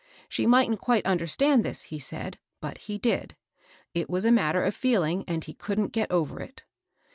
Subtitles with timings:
[0.27, 3.35] She mightn't quite understand this, he said, but he did.
[3.93, 6.65] It was a matter of feel ing, and he couldn't get over it.